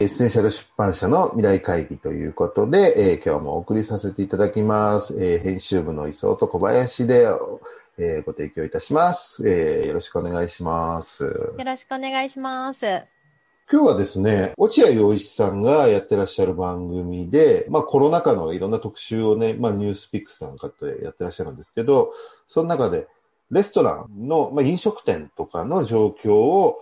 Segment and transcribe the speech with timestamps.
[0.00, 5.20] エッセンシャル出版社の未来会議ということで、えー、今日もお送りさせていただきます。
[5.20, 7.26] えー、編集部の磯と小林で、
[7.98, 9.88] えー、ご提供いたします、えー。
[9.88, 11.24] よろしくお願いします。
[11.24, 12.86] よろしくお願いします。
[12.86, 22.12] 今日はですね、落合陽一さんがやってらっしゃる番組で、まあコロナ禍のいろんな特集をね、まあ NewsPicks なんかってやってらっしゃるんですけど、
[22.46, 23.08] その中で
[23.50, 26.78] レストランの、まあ飲食店とかの状況を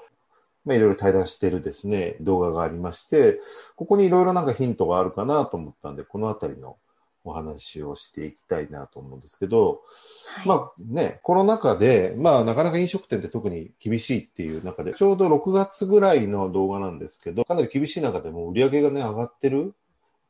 [0.67, 3.41] まあ、いろいろ対談しているですね、動画がありまして、
[3.77, 6.77] ここにいろいろなんかヒントがあるかなと思ったんで、このあたりの
[7.25, 9.81] お話をしていきたいなと思うんですけど、
[10.27, 19.75] はい、まあね、コロナ禍で、まあなかなか飲食店って特に厳しいっていう中で、ちょうど6月ぐらいの動画なんですけど、かなり厳しい中でも売り上げがね、上がってる、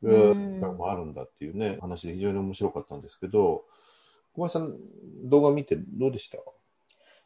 [0.03, 3.65] うん、もあるんだっていうね、話で非常に面白かったんですけど、
[4.35, 4.75] 小林さん、
[5.23, 6.37] 動画見てどうでした？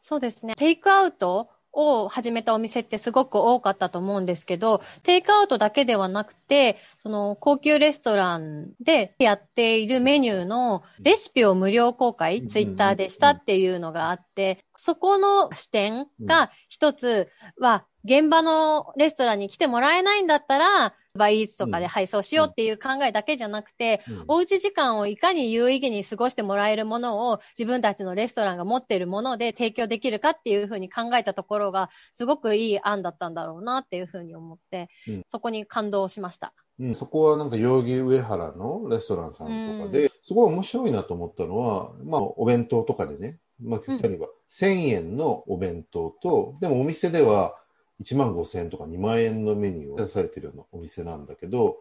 [0.00, 0.54] そうですね。
[0.56, 36.54] テイクアウトを始めたお店ってすごく多かったと思うんですけど、テイクアウトだけではなくて、その高級レストランでやっているメニューのレシピを無料公開、ツイッターでしたっていうのがあって、そこの視点が一つは、現場のレストランに来てもらえないんだったら、バイーツとかで配送しようっていう考えだけじゃなくて、うん、おうち時間をいかに有意義に過ごしてもらえるものを自分たちのレストランが持っているもので提供できるかっていうふうに考えたところが、すごくいい案だったんだろうなっていうふうに思って、うん、そこに感動しました。
[36.80, 47.54] うん、そこはなんか代々木上原のレストランさんとかで、すごい面白いなと思ったのは、まあお弁当とかでね、まあ極端には1000円のお弁当と、でもお店では
[48.02, 51.78] 1万5千円とか2万円のメニューを出されてるようなお店なんだけど、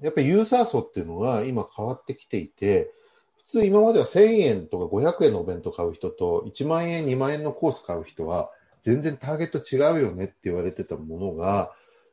[0.00, 2.92] やっぱりユーザー層っていうのが今変わってきていて、
[3.38, 8.50] 普通今までは1000円とか500円のお弁当買う人と1万円、2万円のコース買う人は
[8.82, 11.72] 全然ターゲット違うよねって言われてたものが、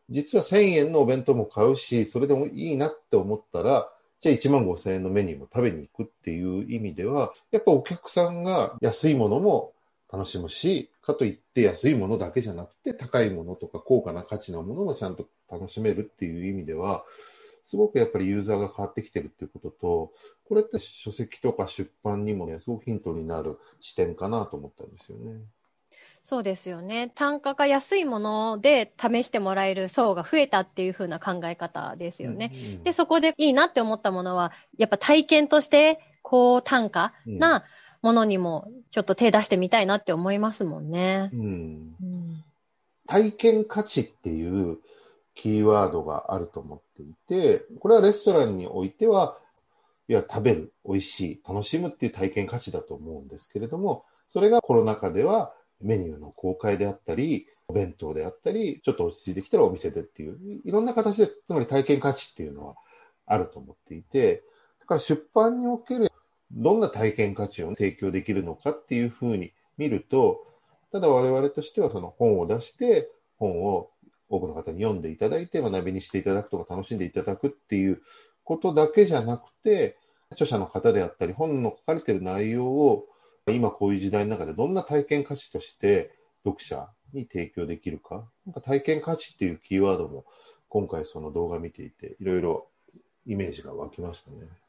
[0.09, 3.89] 実は1000円のお弁当も買うし、それでもいいなって思ったら、
[4.19, 9.73] じゃあ1万5千円のメニューも食べに行くっていう意味では、やっぱお客さんが安いものも
[10.11, 17.05] 楽しむし、かといって安いものだけじゃなくて高いものとか高価な価値なものもちゃんと楽しめるっていう意味では、
[17.63, 20.11] すごくやっぱりユーザーが変わってきてるっていうことと、
[20.47, 25.41] これって書籍とか出版にもね、すごくヒントになる視点かなと思ったんですよね。
[26.23, 27.11] そうですよね。
[27.15, 32.51] 単価が安いもので試してもらえる層が増えたっていう風な考え方ですよね。
[32.53, 37.63] うんうん、で、そこでいいなって思ったものは、やっぱ体験として高単価な、うん
[38.01, 41.29] ものにもちょっと手出してみたいなって思いますもんね。
[41.33, 42.43] うん、うん、
[43.07, 44.79] 体験価値っていう
[45.35, 49.37] キーワードがあると思っていて、これはレストランにおいては、
[50.07, 62.75] いや、食べる、美味しい、楽しむっていう体験価値だと思うんですけれども、それがコロナ禍ではメニューの公開であったり、お弁当であったり、ちょっと落ち着いてきたらお店でっていう、いろんな形で、つまり体験価値っていうのは
[63.25, 64.43] あると思っていて、
[64.81, 66.11] だから出版における
[66.53, 70.45] どんな体験価値を提供できるのかっていうふうに見ると、
[70.91, 73.89] ただ我々としてはその本を出して、本を
[74.29, 78.01] 多くの方に読んでいただいて学びにしていただくとか楽しんでいただくっていう
[78.43, 79.97] ことだけじゃなくて、
[80.31, 83.05] 著者の方であったり、本の書かれている内容を
[83.47, 86.11] 今こういう時代の中でどんな体験価値として
[86.45, 88.27] 読者に提供できるか。
[88.45, 90.25] なんか体験価値っていうキーワードも
[90.69, 92.67] 今回その動画見ていていろいろ
[93.25, 94.60] イメージが湧きましたね。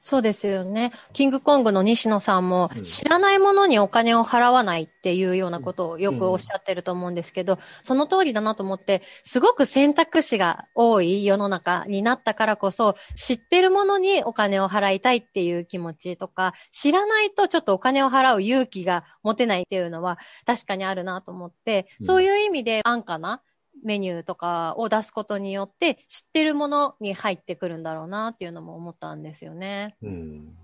[0.00, 0.92] そうですよね。
[1.12, 23.42] キングコングの西野さんも、知らないものにお金を払わないっていうようなことをよくおっしゃってると思うんですけど、その通りだなと思って、すごく選択肢が多い世の中になったからこそ、知ってるものにお金を払いたいっていう気持ちとか、知らないとちょっとお金を払う勇気が持てないっていうのは確かにあるなと思って、そういう意味で安価な
[23.84, 29.96] メニューとかを出すことによって知ってるものに入ってくるんだろうなっていうのも思ったんですよね。
[30.02, 30.56] うん。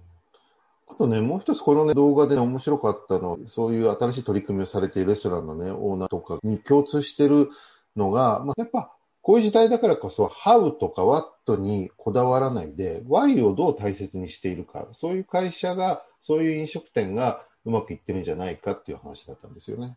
[0.87, 7.49] あとね、もう一つこのね、動画で、ね、面白かったのは、そういう新しい取り組みをされているレストランのね、オーナーとかに共通してる
[7.97, 19.97] のが、まあ、やっぱ、こういう時代だからこそ、ハウとかワットにこだわらないで、ワイをどう大切にしているか、そういう会社が、そういう飲食店がうまくいってるんじゃないかっていう話だったんですよね。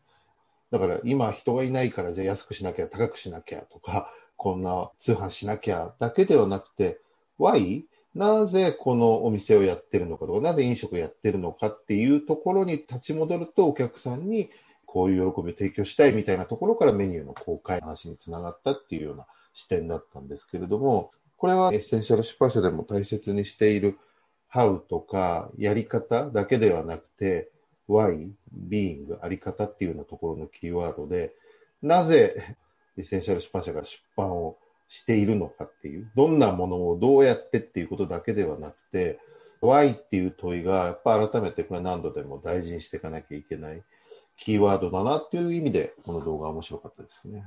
[0.72, 7.00] だから今人がいないからじゃあ安くしなきゃ高くしなきゃとか、こんな通販しなきゃだけではなくて、
[7.40, 7.84] why?
[8.16, 14.50] なぜこのお店をやってるのかとか、なぜ飲食をやってるのかっていうところに立ち戻るとお客さんに
[14.86, 24.00] こういう喜びを提供したいみたいなところからメニューの公開の話につながったっていうような視点だったんですけれども、これはエッセンシャル出版社でも大切にしている
[24.52, 27.52] How とかやり方だけではなくて、
[27.88, 28.30] why,
[28.69, 31.34] being, あり方っていうようなところのキーワードで、
[31.81, 32.57] なぜ
[32.98, 34.57] エッセンシャル出版社が出版を
[34.88, 39.19] しているのかっていう、どんなものをどうやってっていうことだけではなくて、
[39.62, 43.84] why っていう問いが、やっぱ改めてこれ何度でも大事にしていかなきゃいけない
[44.38, 47.45] キーワードだなっていう意味で、この動画は面白かったですね。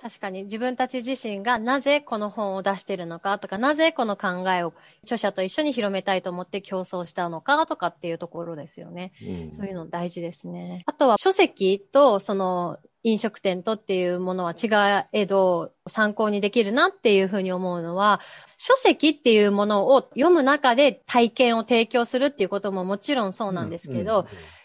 [0.00, 4.72] 確かに自分たち自身がなぜこの本を出してるのかとか、なぜこの考えを
[5.02, 9.12] 著者と一緒に広めたいと思って競争したのかとかっていうところですよね。
[9.20, 10.84] うん、そういうの大事ですね。
[10.86, 18.20] あとは書籍とその飲食店とっていうものは違えど参考にできるなっていうふうに思うのは、
[18.56, 24.57] 書籍っていうものを読む中で体験を提供するっていうことももちろんそうなんですけど、うんうん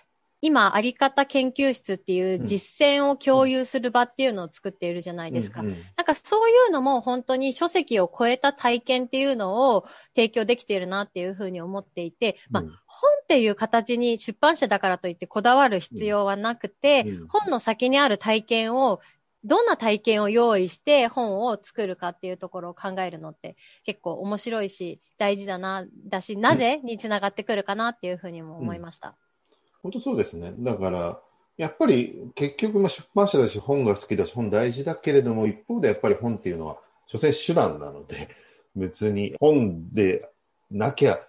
[0.43, 5.61] 今、あり方研究室っていう実践を共有する場っていうのを作っているじゃないですか。
[5.61, 18.99] うんうん、なんかそういうのも本当に書籍を超えた体験っていうのを提供できているなっていうふうに思っていて、まあ、本っていう形に出版社だからといってこだわる必要はなくて、うん、本の先にある体験を
[19.45, 23.55] どんな体験を用意して本を作るかっていうところを考えるのって
[23.85, 29.15] 結構面白いし大事だな、だし、なぜにつながってくるかなっていうふうにも思いました。
[29.83, 30.53] 本当そうですね。
[30.59, 31.19] だから、
[31.57, 38.29] やっぱり結局、ま、出版社だし、本が好きだし、本大事だけれども、一方でやっぱり本っていうのは、所詮手段なので、
[38.75, 40.27] 別に本で
[40.71, 41.19] なきゃ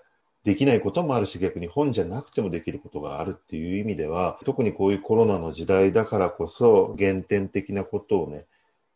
[0.44, 8.46] できないこともあるし、逆に本じゃなくてもできることがあるっていう意味では、特にこういうコロナの時代だからこそ、原点的なことをね、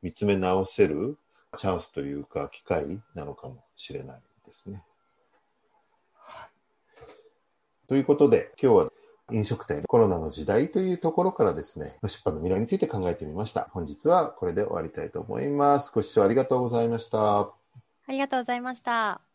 [0.03, 1.19] 見つめ直せる
[1.59, 4.85] チャンスというか、機会なのかもしれないですね。
[6.15, 6.49] はい、
[7.89, 8.93] ということで、今日は
[9.31, 13.69] 飲食店、コロナの時代というところからですね、出版の未来について考えてみました。
[13.73, 15.93] 本日はこれで終わりたいと思います。
[15.95, 17.41] ご視聴ありがとうございました。
[17.41, 17.53] あ
[18.09, 19.28] りがとうございました。